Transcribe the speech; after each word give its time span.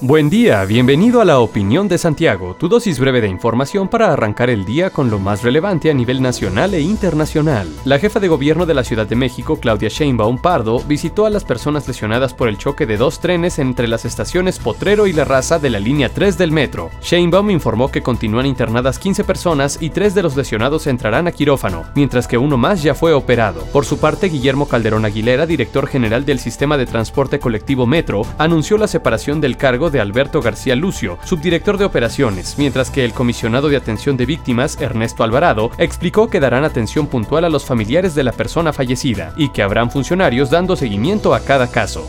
Buen 0.00 0.30
día, 0.30 0.64
bienvenido 0.64 1.20
a 1.20 1.24
la 1.24 1.40
Opinión 1.40 1.88
de 1.88 1.98
Santiago, 1.98 2.54
tu 2.54 2.68
dosis 2.68 3.00
breve 3.00 3.20
de 3.20 3.26
información 3.26 3.88
para 3.88 4.12
arrancar 4.12 4.48
el 4.48 4.64
día 4.64 4.90
con 4.90 5.10
lo 5.10 5.18
más 5.18 5.42
relevante 5.42 5.90
a 5.90 5.94
nivel 5.94 6.22
nacional 6.22 6.72
e 6.74 6.80
internacional. 6.80 7.66
La 7.84 7.98
jefa 7.98 8.20
de 8.20 8.28
gobierno 8.28 8.64
de 8.64 8.74
la 8.74 8.84
Ciudad 8.84 9.08
de 9.08 9.16
México, 9.16 9.58
Claudia 9.58 9.88
Sheinbaum 9.88 10.38
Pardo, 10.38 10.78
visitó 10.86 11.26
a 11.26 11.30
las 11.30 11.42
personas 11.42 11.88
lesionadas 11.88 12.32
por 12.32 12.48
el 12.48 12.58
choque 12.58 12.86
de 12.86 12.96
dos 12.96 13.18
trenes 13.18 13.58
entre 13.58 13.88
las 13.88 14.04
estaciones 14.04 14.60
Potrero 14.60 15.08
y 15.08 15.12
La 15.12 15.24
Raza 15.24 15.58
de 15.58 15.68
la 15.68 15.80
línea 15.80 16.10
3 16.10 16.38
del 16.38 16.52
metro. 16.52 16.92
Sheinbaum 17.02 17.50
informó 17.50 17.90
que 17.90 18.00
continúan 18.00 18.46
internadas 18.46 19.00
15 19.00 19.24
personas 19.24 19.78
y 19.80 19.90
tres 19.90 20.14
de 20.14 20.22
los 20.22 20.36
lesionados 20.36 20.86
entrarán 20.86 21.26
a 21.26 21.32
quirófano, 21.32 21.82
mientras 21.96 22.28
que 22.28 22.38
uno 22.38 22.56
más 22.56 22.84
ya 22.84 22.94
fue 22.94 23.12
operado. 23.14 23.64
Por 23.72 23.84
su 23.84 23.98
parte, 23.98 24.28
Guillermo 24.28 24.68
Calderón 24.68 25.04
Aguilera, 25.04 25.44
director 25.44 25.88
general 25.88 26.24
del 26.24 26.38
Sistema 26.38 26.78
de 26.78 26.86
Transporte 26.86 27.40
Colectivo 27.40 27.84
Metro, 27.84 28.22
anunció 28.38 28.78
la 28.78 28.86
separación 28.86 29.40
del 29.40 29.56
de 29.90 30.00
Alberto 30.00 30.40
García 30.40 30.76
Lucio, 30.76 31.18
subdirector 31.24 31.78
de 31.78 31.84
operaciones, 31.84 32.56
mientras 32.58 32.90
que 32.90 33.04
el 33.04 33.12
comisionado 33.12 33.68
de 33.68 33.76
atención 33.76 34.16
de 34.16 34.26
víctimas, 34.26 34.80
Ernesto 34.80 35.24
Alvarado, 35.24 35.70
explicó 35.78 36.28
que 36.28 36.40
darán 36.40 36.64
atención 36.64 37.06
puntual 37.06 37.44
a 37.44 37.48
los 37.48 37.64
familiares 37.64 38.14
de 38.14 38.24
la 38.24 38.32
persona 38.32 38.72
fallecida 38.72 39.32
y 39.36 39.50
que 39.50 39.62
habrán 39.62 39.90
funcionarios 39.90 40.50
dando 40.50 40.76
seguimiento 40.76 41.34
a 41.34 41.40
cada 41.40 41.70
caso. 41.70 42.08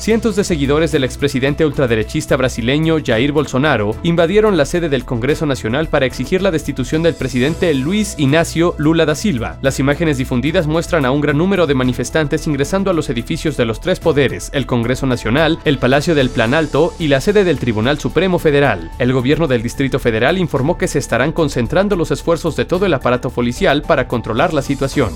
Cientos 0.00 0.34
de 0.34 0.44
seguidores 0.44 0.92
del 0.92 1.04
expresidente 1.04 1.66
ultraderechista 1.66 2.34
brasileño 2.34 2.96
Jair 3.04 3.32
Bolsonaro 3.32 3.94
invadieron 4.02 4.56
la 4.56 4.64
sede 4.64 4.88
del 4.88 5.04
Congreso 5.04 5.44
Nacional 5.44 5.88
para 5.88 6.06
exigir 6.06 6.40
la 6.40 6.50
destitución 6.50 7.02
del 7.02 7.14
presidente 7.14 7.74
Luis 7.74 8.14
Ignacio 8.16 8.74
Lula 8.78 9.04
da 9.04 9.14
Silva. 9.14 9.58
Las 9.60 9.78
imágenes 9.78 10.16
difundidas 10.16 10.66
muestran 10.66 11.04
a 11.04 11.10
un 11.10 11.20
gran 11.20 11.36
número 11.36 11.66
de 11.66 11.74
manifestantes 11.74 12.46
ingresando 12.46 12.90
a 12.90 12.94
los 12.94 13.10
edificios 13.10 13.58
de 13.58 13.66
los 13.66 13.82
tres 13.82 14.00
poderes, 14.00 14.48
el 14.54 14.64
Congreso 14.64 15.06
Nacional, 15.06 15.58
el 15.66 15.76
Palacio 15.76 16.14
del 16.14 16.30
Planalto 16.30 16.94
y 16.98 17.08
la 17.08 17.20
sede 17.20 17.44
del 17.44 17.58
Tribunal 17.58 17.98
Supremo 17.98 18.38
Federal. 18.38 18.90
El 18.98 19.12
gobierno 19.12 19.48
del 19.48 19.62
Distrito 19.62 19.98
Federal 19.98 20.38
informó 20.38 20.78
que 20.78 20.88
se 20.88 20.98
estarán 20.98 21.32
concentrando 21.32 21.94
los 21.94 22.10
esfuerzos 22.10 22.56
de 22.56 22.64
todo 22.64 22.86
el 22.86 22.94
aparato 22.94 23.28
policial 23.28 23.82
para 23.82 24.08
controlar 24.08 24.54
la 24.54 24.62
situación. 24.62 25.10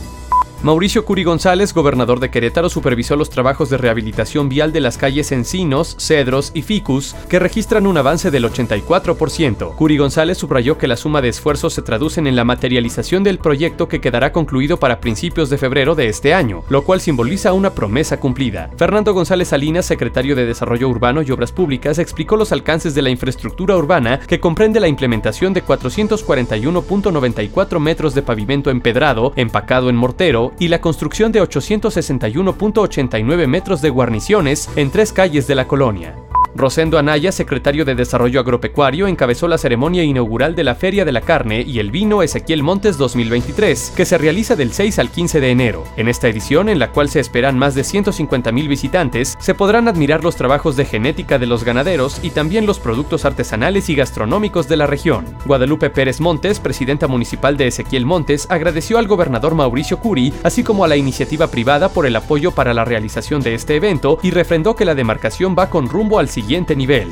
Mauricio 0.65 1.05
Curi 1.05 1.25
González, 1.25 1.75
gobernador 1.75 2.21
de 2.21 2.31
Querétaro, 2.31 2.71
supervisó 2.71 3.17
los 3.17 3.29
trabajos 3.29 3.69
de 3.69 3.77
rehabilitación 3.77 4.49
vial 4.49 4.73
de 4.73 4.81
las 4.81 4.97
calles 4.97 5.31
Encinos, 5.31 5.95
Cedros 5.99 6.53
y 6.55 6.63
Ficus, 6.63 7.15
que 7.29 7.39
registran 7.39 7.87
un 7.87 7.99
avance 7.99 8.31
del 8.31 8.47
84%. 8.47 9.75
Curi 9.75 9.99
González 9.99 10.39
subrayó 10.39 10.79
que 10.79 10.89
la 10.89 10.97
suma 10.97 11.21
de 11.21 11.29
esfuerzos 11.29 11.75
se 11.75 11.83
traducen 11.83 12.27
en 12.27 12.35
la 12.35 12.45
materialización 12.45 13.23
del 13.25 13.37
proyecto 13.37 13.89
que 13.89 14.01
quedará 14.01 14.33
concluido 14.33 14.79
para 14.79 15.01
principios 15.01 15.51
de 15.51 15.59
febrero 15.59 15.95
de 15.95 16.09
este 16.09 16.33
año, 16.33 16.65
lo 16.71 16.83
cual 16.83 17.03
simboliza 17.03 17.53
una 17.53 17.75
promesa 17.75 18.19
cumplida. 18.19 18.71
Fernando 18.79 19.13
González 19.13 19.49
Salinas, 19.49 19.85
secretario 19.85 20.35
de 20.35 20.47
Desarrollo 20.47 20.89
Urbano 20.89 21.21
y 21.21 21.31
Obras 21.31 21.53
Públicas, 21.53 21.99
explicó 21.99 22.37
los 22.37 22.53
alcances 22.53 22.95
de 22.95 23.03
la 23.03 23.11
infraestructura 23.11 23.77
urbana 23.77 24.19
que 24.19 24.41
comprende 24.41 24.81
la 24.81 24.89
implementación 24.89 25.53
de 25.53 25.63
441.94 25.63 27.79
metros 27.81 28.15
de 28.15 28.23
pavimento 28.23 28.71
empedrado, 28.71 29.35
empacado 29.37 29.91
en 29.91 29.97
mortero, 29.97 30.54
y 30.59 30.69
la 30.69 30.81
construcción 30.81 31.33
de 31.33 31.43
861.89 31.43 33.47
metros 33.47 33.83
de 33.83 33.91
guarniciones 33.91 34.71
en 34.77 34.91
tres 34.91 35.13
calles 35.13 35.47
de 35.47 35.55
la 35.55 35.69
colonia. 35.69 36.17
Rosendo 36.57 36.99
Anaya, 36.99 37.33
secretario 37.33 37.85
de 37.85 37.97
Desarrollo 37.97 38.39
Agropecuario, 38.39 39.09
encabezó 39.09 39.49
la 39.49 39.59
ceremonia 39.59 40.05
inaugural 40.05 40.55
de 40.55 40.63
la 40.63 40.77
Feria 40.77 41.05
de 41.05 41.11
la 41.11 41.21
Carne 41.21 41.63
y 41.67 41.81
el 41.81 41.91
Vino 41.91 42.23
Ezequiel 42.23 42.63
Montes 42.63 42.97
2023, 42.97 43.93
que 43.97 44.05
se 44.05 44.19
realiza 44.19 44.55
del 44.55 44.73
6 44.73 45.01
al 45.01 45.11
15 45.11 45.41
de 45.41 45.51
enero. 45.51 45.85
En 45.97 46.07
esta 46.07 46.29
edición, 46.29 46.69
en 46.69 46.79
la 46.79 46.93
cual 46.93 47.09
se 47.09 47.19
esperan 47.19 47.59
más 47.59 47.75
de 47.75 47.83
150.000 47.83 48.69
visitantes, 48.69 49.35
se 49.41 49.55
podrán 49.55 49.89
admirar 49.89 50.23
los 50.23 50.37
trabajos 50.37 50.77
de 50.77 50.85
genética 50.85 51.41
de 51.41 51.47
los 51.47 51.65
ganaderos 51.65 52.21
y 52.23 52.31
también 52.31 52.67
los 52.67 52.79
productos 52.79 53.25
artesanales 53.25 53.91
y 53.91 53.97
gastronómicos 53.97 54.69
de 54.69 54.77
la 54.77 54.87
región. 54.87 55.25
Guadalupe 55.47 55.91
Pérez 55.91 56.21
Montes, 56.21 56.61
presidenta 56.61 57.09
municipal 57.09 57.57
de 57.57 57.67
Ezequiel 57.67 58.07
Montes, 58.07 58.47
agradeció 58.49 58.99
al 58.99 59.09
gobernador 59.09 59.57
Mauricio 59.57 59.99
Curi, 59.99 60.33
así 60.45 60.63
como 60.63 60.85
a 60.85 60.89
la 60.89 60.97
iniciativa 60.97 61.49
privada 61.49 61.89
por 61.89 62.07
el 62.07 62.15
apoyo 62.15 62.53
para 62.53 62.75
la 62.75 62.85
realización 62.85 63.43
de 63.43 63.55
este 63.55 63.75
evento 63.75 64.21
y 64.23 64.31
refrendó 64.31 64.77
que 64.77 64.85
la 64.85 64.95
demarcación 64.95 65.57
va 65.59 65.69
con 65.69 65.89
rumbo 65.89 66.21
al 66.21 66.29
siguiente 66.29 66.44
nivel. 66.77 67.09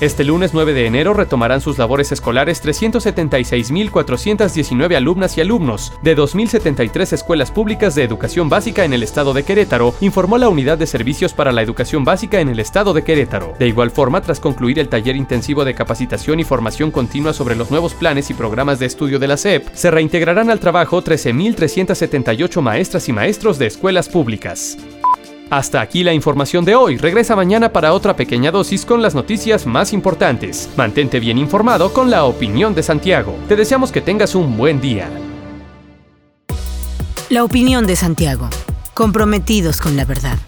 Este 0.00 0.24
lunes 0.24 0.52
9 0.52 0.72
de 0.72 0.86
enero 0.86 1.14
retomarán 1.14 1.60
sus 1.60 1.78
labores 1.78 2.10
escolares 2.10 2.60
376.419 2.64 4.96
alumnas 4.96 5.38
y 5.38 5.42
alumnos 5.42 5.92
de 6.02 6.16
2.073 6.16 7.12
escuelas 7.12 7.52
públicas 7.52 7.94
de 7.94 8.02
educación 8.02 8.48
básica 8.48 8.84
en 8.84 8.94
el 8.94 9.04
estado 9.04 9.32
de 9.32 9.44
Querétaro, 9.44 9.94
informó 10.00 10.38
la 10.38 10.48
Unidad 10.48 10.76
de 10.76 10.88
Servicios 10.88 11.34
para 11.34 11.52
la 11.52 11.62
Educación 11.62 12.04
Básica 12.04 12.40
en 12.40 12.48
el 12.48 12.58
estado 12.58 12.94
de 12.94 13.04
Querétaro. 13.04 13.54
De 13.60 13.68
igual 13.68 13.92
forma, 13.92 14.20
tras 14.22 14.40
concluir 14.40 14.80
el 14.80 14.88
taller 14.88 15.14
intensivo 15.14 15.64
de 15.64 15.74
capacitación 15.74 16.40
y 16.40 16.44
formación 16.44 16.90
continua 16.90 17.32
sobre 17.32 17.54
los 17.54 17.70
nuevos 17.70 17.94
planes 17.94 18.28
y 18.28 18.34
programas 18.34 18.80
de 18.80 18.86
estudio 18.86 19.20
de 19.20 19.28
la 19.28 19.36
SEP, 19.36 19.72
se 19.72 19.92
reintegrarán 19.92 20.50
al 20.50 20.58
trabajo 20.58 21.04
13.378 21.04 22.60
maestras 22.60 23.08
y 23.08 23.12
maestros 23.12 23.60
de 23.60 23.68
escuelas 23.68 24.08
públicas. 24.08 24.76
Hasta 25.52 25.82
aquí 25.82 26.02
la 26.02 26.14
información 26.14 26.64
de 26.64 26.74
hoy. 26.74 26.96
Regresa 26.96 27.36
mañana 27.36 27.74
para 27.74 27.92
otra 27.92 28.16
pequeña 28.16 28.50
dosis 28.50 28.86
con 28.86 29.02
las 29.02 29.14
noticias 29.14 29.66
más 29.66 29.92
importantes. 29.92 30.70
Mantente 30.78 31.20
bien 31.20 31.36
informado 31.36 31.92
con 31.92 32.10
la 32.10 32.24
opinión 32.24 32.74
de 32.74 32.82
Santiago. 32.82 33.36
Te 33.48 33.54
deseamos 33.54 33.92
que 33.92 34.00
tengas 34.00 34.34
un 34.34 34.56
buen 34.56 34.80
día. 34.80 35.10
La 37.28 37.44
opinión 37.44 37.86
de 37.86 37.96
Santiago. 37.96 38.48
Comprometidos 38.94 39.82
con 39.82 39.94
la 39.94 40.06
verdad. 40.06 40.38